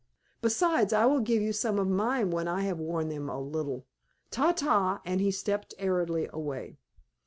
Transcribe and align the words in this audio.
Besides, 0.41 0.93
I 0.93 1.05
will 1.05 1.19
give 1.19 1.43
you 1.43 1.53
some 1.53 1.77
of 1.77 1.87
mine 1.87 2.31
when 2.31 2.47
I 2.47 2.61
have 2.61 2.79
worn 2.79 3.09
them 3.09 3.29
a 3.29 3.39
little. 3.39 3.85
Ta 4.31 4.51
ta!" 4.51 4.99
And 5.05 5.21
he 5.21 5.29
stepped 5.29 5.75
airily 5.77 6.27
away. 6.33 6.79